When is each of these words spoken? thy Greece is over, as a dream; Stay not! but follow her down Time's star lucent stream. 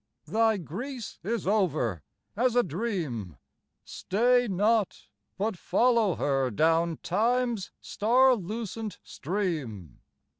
thy 0.25 0.57
Greece 0.57 1.19
is 1.23 1.45
over, 1.45 2.01
as 2.35 2.55
a 2.55 2.63
dream; 2.63 3.37
Stay 3.85 4.47
not! 4.49 4.97
but 5.37 5.55
follow 5.55 6.15
her 6.15 6.49
down 6.49 6.97
Time's 7.03 7.69
star 7.81 8.33
lucent 8.33 8.97
stream. 9.03 9.99